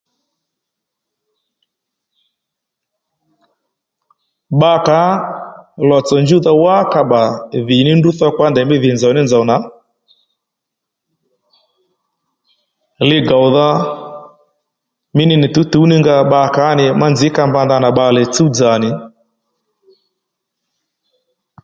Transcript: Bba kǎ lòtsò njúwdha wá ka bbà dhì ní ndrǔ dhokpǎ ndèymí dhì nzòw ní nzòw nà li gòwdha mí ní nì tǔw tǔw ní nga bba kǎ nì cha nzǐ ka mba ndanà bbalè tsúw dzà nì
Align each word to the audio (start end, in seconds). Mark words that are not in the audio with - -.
Bba 4.53 4.73
kǎ 4.87 4.99
lòtsò 5.89 6.15
njúwdha 6.23 6.51
wá 6.63 6.75
ka 6.91 7.01
bbà 7.05 7.21
dhì 7.67 7.75
ní 7.85 7.91
ndrǔ 7.97 8.09
dhokpǎ 8.19 8.45
ndèymí 8.49 8.75
dhì 8.83 8.89
nzòw 8.93 9.11
ní 9.15 9.21
nzòw 9.25 9.43
nà 9.49 9.57
li 13.09 13.17
gòwdha 13.29 13.67
mí 15.15 15.23
ní 15.29 15.35
nì 15.39 15.47
tǔw 15.53 15.65
tǔw 15.71 15.85
ní 15.89 15.95
nga 16.01 16.15
bba 16.25 16.41
kǎ 16.55 16.67
nì 16.77 16.85
cha 16.97 17.07
nzǐ 17.13 17.27
ka 17.35 17.43
mba 17.49 17.61
ndanà 17.65 17.89
bbalè 17.93 18.21
tsúw 18.33 18.49
dzà 18.55 18.71
nì 18.81 18.89